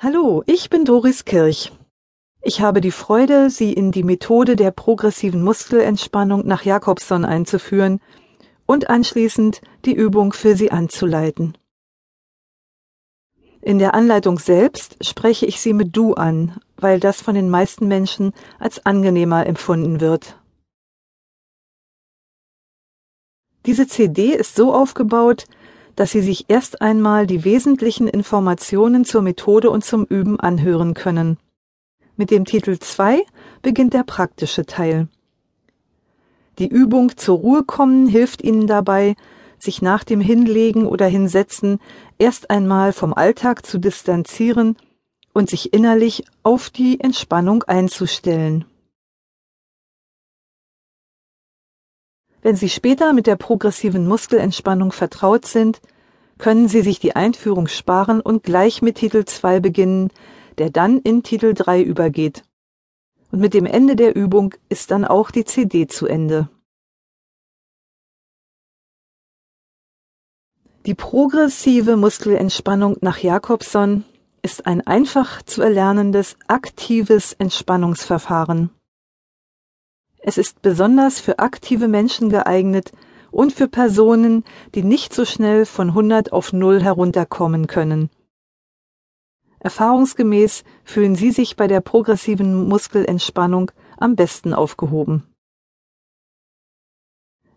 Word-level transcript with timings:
Hallo, 0.00 0.44
ich 0.46 0.70
bin 0.70 0.84
Doris 0.84 1.24
Kirch. 1.24 1.72
Ich 2.40 2.60
habe 2.60 2.80
die 2.80 2.92
Freude, 2.92 3.50
Sie 3.50 3.72
in 3.72 3.90
die 3.90 4.04
Methode 4.04 4.54
der 4.54 4.70
progressiven 4.70 5.42
Muskelentspannung 5.42 6.46
nach 6.46 6.64
Jakobson 6.64 7.24
einzuführen 7.24 8.00
und 8.64 8.90
anschließend 8.90 9.60
die 9.84 9.94
Übung 9.94 10.32
für 10.32 10.54
Sie 10.54 10.70
anzuleiten. 10.70 11.58
In 13.60 13.80
der 13.80 13.94
Anleitung 13.94 14.38
selbst 14.38 15.04
spreche 15.04 15.46
ich 15.46 15.60
Sie 15.60 15.72
mit 15.72 15.96
Du 15.96 16.14
an, 16.14 16.60
weil 16.76 17.00
das 17.00 17.20
von 17.20 17.34
den 17.34 17.50
meisten 17.50 17.88
Menschen 17.88 18.34
als 18.60 18.86
angenehmer 18.86 19.48
empfunden 19.48 20.00
wird. 20.00 20.38
Diese 23.66 23.88
CD 23.88 24.32
ist 24.32 24.54
so 24.54 24.72
aufgebaut, 24.72 25.46
dass 25.98 26.12
Sie 26.12 26.20
sich 26.20 26.44
erst 26.46 26.80
einmal 26.80 27.26
die 27.26 27.42
wesentlichen 27.42 28.06
Informationen 28.06 29.04
zur 29.04 29.20
Methode 29.20 29.68
und 29.68 29.84
zum 29.84 30.04
Üben 30.04 30.38
anhören 30.38 30.94
können. 30.94 31.38
Mit 32.16 32.30
dem 32.30 32.44
Titel 32.44 32.78
2 32.78 33.24
beginnt 33.62 33.94
der 33.94 34.04
praktische 34.04 34.64
Teil. 34.64 35.08
Die 36.60 36.68
Übung 36.68 37.16
zur 37.16 37.38
Ruhe 37.38 37.64
kommen 37.64 38.06
hilft 38.06 38.42
Ihnen 38.42 38.68
dabei, 38.68 39.16
sich 39.58 39.82
nach 39.82 40.04
dem 40.04 40.20
Hinlegen 40.20 40.86
oder 40.86 41.06
Hinsetzen 41.06 41.80
erst 42.16 42.48
einmal 42.48 42.92
vom 42.92 43.12
Alltag 43.12 43.66
zu 43.66 43.78
distanzieren 43.78 44.76
und 45.32 45.50
sich 45.50 45.72
innerlich 45.72 46.24
auf 46.44 46.70
die 46.70 47.00
Entspannung 47.00 47.64
einzustellen. 47.64 48.66
Wenn 52.48 52.56
Sie 52.56 52.70
später 52.70 53.12
mit 53.12 53.26
der 53.26 53.36
progressiven 53.36 54.08
Muskelentspannung 54.08 54.90
vertraut 54.90 55.44
sind, 55.44 55.82
können 56.38 56.66
Sie 56.66 56.80
sich 56.80 56.98
die 56.98 57.14
Einführung 57.14 57.66
sparen 57.66 58.22
und 58.22 58.42
gleich 58.42 58.80
mit 58.80 58.96
Titel 58.96 59.26
2 59.26 59.60
beginnen, 59.60 60.10
der 60.56 60.70
dann 60.70 60.96
in 60.96 61.22
Titel 61.22 61.52
3 61.52 61.82
übergeht. 61.82 62.44
Und 63.30 63.40
mit 63.40 63.52
dem 63.52 63.66
Ende 63.66 63.96
der 63.96 64.16
Übung 64.16 64.54
ist 64.70 64.90
dann 64.92 65.04
auch 65.04 65.30
die 65.30 65.44
CD 65.44 65.88
zu 65.88 66.06
Ende. 66.06 66.48
Die 70.86 70.94
progressive 70.94 71.98
Muskelentspannung 71.98 72.96
nach 73.02 73.18
Jakobson 73.18 74.06
ist 74.40 74.64
ein 74.64 74.86
einfach 74.86 75.42
zu 75.42 75.60
erlernendes, 75.60 76.34
aktives 76.46 77.34
Entspannungsverfahren. 77.34 78.70
Es 80.20 80.38
ist 80.38 80.62
besonders 80.62 81.20
für 81.20 81.38
aktive 81.38 81.88
Menschen 81.88 82.28
geeignet 82.28 82.92
und 83.30 83.52
für 83.52 83.68
Personen, 83.68 84.44
die 84.74 84.82
nicht 84.82 85.14
so 85.14 85.24
schnell 85.24 85.64
von 85.64 85.88
100 85.88 86.32
auf 86.32 86.52
0 86.52 86.82
herunterkommen 86.82 87.66
können. 87.66 88.10
Erfahrungsgemäß 89.60 90.64
fühlen 90.84 91.14
Sie 91.14 91.30
sich 91.30 91.56
bei 91.56 91.66
der 91.66 91.80
progressiven 91.80 92.68
Muskelentspannung 92.68 93.70
am 93.96 94.14
besten 94.14 94.54
aufgehoben. 94.54 95.24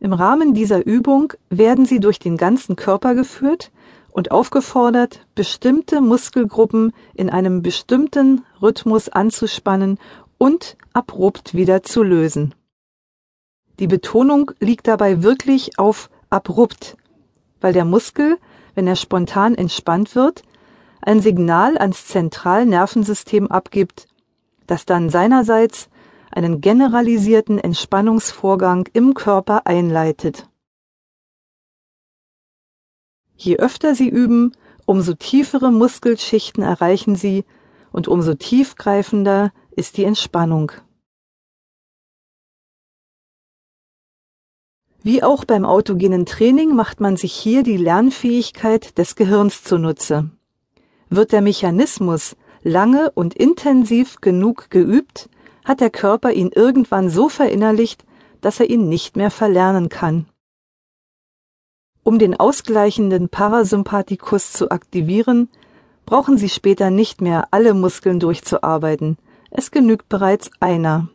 Im 0.00 0.12
Rahmen 0.12 0.54
dieser 0.54 0.86
Übung 0.86 1.32
werden 1.50 1.84
Sie 1.84 1.98
durch 1.98 2.20
den 2.20 2.36
ganzen 2.36 2.76
Körper 2.76 3.16
geführt 3.16 3.72
und 4.10 4.30
aufgefordert, 4.30 5.26
bestimmte 5.34 6.00
Muskelgruppen 6.00 6.92
in 7.14 7.30
einem 7.30 7.62
bestimmten 7.62 8.44
Rhythmus 8.62 9.08
anzuspannen 9.08 9.98
und 10.38 10.76
abrupt 10.92 11.54
wieder 11.54 11.82
zu 11.82 12.02
lösen. 12.02 12.54
Die 13.78 13.86
Betonung 13.86 14.52
liegt 14.60 14.88
dabei 14.88 15.22
wirklich 15.22 15.78
auf 15.78 16.10
abrupt, 16.30 16.96
weil 17.60 17.72
der 17.72 17.84
Muskel, 17.84 18.38
wenn 18.74 18.86
er 18.86 18.96
spontan 18.96 19.54
entspannt 19.54 20.14
wird, 20.14 20.42
ein 21.00 21.20
Signal 21.20 21.78
ans 21.78 22.06
Zentralnervensystem 22.06 23.48
abgibt, 23.48 24.08
das 24.66 24.84
dann 24.84 25.10
seinerseits 25.10 25.88
einen 26.30 26.60
generalisierten 26.60 27.58
Entspannungsvorgang 27.58 28.88
im 28.92 29.14
Körper 29.14 29.66
einleitet. 29.66 30.48
Je 33.36 33.56
öfter 33.56 33.94
Sie 33.94 34.08
üben, 34.08 34.52
umso 34.84 35.14
tiefere 35.14 35.70
Muskelschichten 35.70 36.62
erreichen 36.62 37.14
Sie 37.14 37.44
und 37.92 38.08
umso 38.08 38.34
tiefgreifender 38.34 39.52
ist 39.78 39.96
die 39.96 40.04
Entspannung. 40.04 40.72
Wie 45.04 45.22
auch 45.22 45.44
beim 45.44 45.64
autogenen 45.64 46.26
Training 46.26 46.74
macht 46.74 47.00
man 47.00 47.16
sich 47.16 47.32
hier 47.32 47.62
die 47.62 47.76
Lernfähigkeit 47.76 48.98
des 48.98 49.14
Gehirns 49.14 49.62
zunutze. 49.62 50.30
Wird 51.08 51.30
der 51.30 51.42
Mechanismus 51.42 52.36
lange 52.62 53.12
und 53.12 53.34
intensiv 53.34 54.20
genug 54.20 54.68
geübt, 54.70 55.30
hat 55.64 55.80
der 55.80 55.90
Körper 55.90 56.32
ihn 56.32 56.50
irgendwann 56.52 57.08
so 57.08 57.28
verinnerlicht, 57.28 58.04
dass 58.40 58.58
er 58.58 58.68
ihn 58.68 58.88
nicht 58.88 59.16
mehr 59.16 59.30
verlernen 59.30 59.88
kann. 59.88 60.26
Um 62.02 62.18
den 62.18 62.34
ausgleichenden 62.38 63.28
Parasympathikus 63.28 64.52
zu 64.52 64.70
aktivieren, 64.70 65.48
brauchen 66.04 66.36
Sie 66.36 66.48
später 66.48 66.90
nicht 66.90 67.20
mehr 67.20 67.48
alle 67.52 67.74
Muskeln 67.74 68.18
durchzuarbeiten. 68.18 69.18
Es 69.50 69.70
genügt 69.70 70.08
bereits 70.08 70.50
einer. 70.60 71.08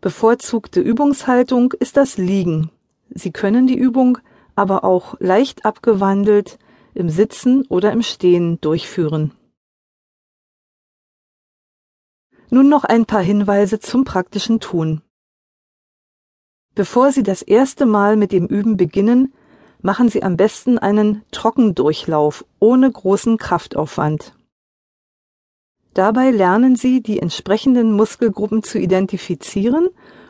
Bevorzugte 0.00 0.80
Übungshaltung 0.80 1.72
ist 1.72 1.96
das 1.96 2.18
Liegen. 2.18 2.70
Sie 3.08 3.30
können 3.30 3.66
die 3.66 3.78
Übung 3.78 4.18
aber 4.54 4.84
auch 4.84 5.16
leicht 5.20 5.64
abgewandelt 5.64 6.58
im 6.94 7.08
Sitzen 7.08 7.64
oder 7.68 7.92
im 7.92 8.02
Stehen 8.02 8.60
durchführen. 8.60 9.32
Nun 12.50 12.68
noch 12.68 12.84
ein 12.84 13.06
paar 13.06 13.22
Hinweise 13.22 13.80
zum 13.80 14.04
praktischen 14.04 14.60
Tun. 14.60 15.00
Bevor 16.74 17.12
Sie 17.12 17.22
das 17.22 17.40
erste 17.40 17.86
Mal 17.86 18.16
mit 18.16 18.32
dem 18.32 18.46
Üben 18.46 18.76
beginnen, 18.76 19.32
machen 19.80 20.10
Sie 20.10 20.22
am 20.22 20.36
besten 20.36 20.78
einen 20.78 21.22
Trockendurchlauf 21.30 22.44
ohne 22.58 22.90
großen 22.90 23.38
Kraftaufwand. 23.38 24.34
Dabei 25.94 26.30
lernen 26.30 26.76
Sie, 26.76 27.02
die 27.02 27.18
entsprechenden 27.18 27.92
Muskelgruppen 27.92 28.62
zu 28.62 28.78
identifizieren 28.78 29.88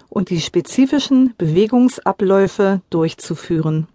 und 0.09 0.31
die 0.31 0.41
spezifischen 0.41 1.35
Bewegungsabläufe 1.39 2.83
durchzuführen. 2.91 3.87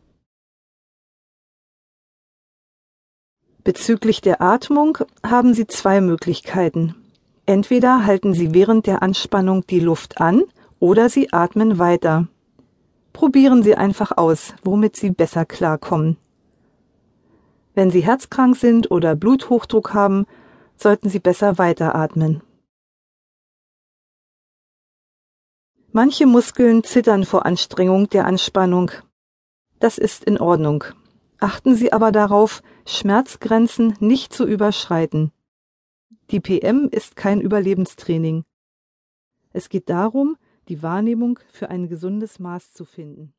Bezüglich 3.64 4.22
der 4.22 4.42
Atmung 4.42 4.98
haben 5.26 5.54
Sie 5.54 5.68
zwei 5.68 6.00
Möglichkeiten. 6.00 6.96
Entweder 7.46 8.06
halten 8.06 8.34
Sie 8.34 8.54
während 8.54 8.88
der 8.88 9.04
Anspannung 9.04 9.68
die 9.68 9.82
Luft 9.82 10.22
an 10.22 10.44
oder 10.80 11.10
Sie 11.10 11.34
atmen 11.34 11.78
weiter. 11.78 12.28
Probieren 13.12 13.64
Sie 13.64 13.76
einfach 13.76 14.18
aus, 14.18 14.54
womit 14.64 14.96
Sie 14.96 15.10
besser 15.10 15.44
klarkommen. 15.44 16.16
Wenn 17.76 17.92
Sie 17.92 18.02
herzkrank 18.02 18.56
sind 18.56 18.90
oder 18.90 19.16
Bluthochdruck 19.16 19.94
haben, 19.94 20.28
sollten 20.78 21.10
Sie 21.10 21.20
besser 21.20 21.58
weiteratmen. 21.58 22.42
Manche 25.92 26.28
Muskeln 26.28 26.84
zittern 26.84 27.26
vor 27.26 27.46
Anstrengung 27.46 28.10
der 28.10 28.26
Anspannung. 28.26 28.92
Das 29.80 29.98
ist 29.98 30.24
in 30.24 30.40
Ordnung. 30.40 30.84
Achten 31.40 31.76
Sie 31.76 31.92
aber 31.92 32.12
darauf, 32.12 32.62
Schmerzgrenzen 32.86 33.96
nicht 34.00 34.34
zu 34.34 34.46
überschreiten. 34.46 35.32
Die 36.30 36.40
PM 36.40 36.90
ist 36.92 37.16
kein 37.16 37.42
Überlebenstraining. 37.42 38.44
Es 39.54 39.70
geht 39.70 39.90
darum, 39.90 40.38
die 40.68 40.84
Wahrnehmung 40.84 41.40
für 41.52 41.70
ein 41.70 41.88
gesundes 41.88 42.40
Maß 42.40 42.74
zu 42.74 42.86
finden. 42.86 43.34